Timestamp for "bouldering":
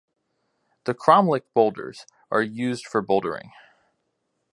3.05-3.51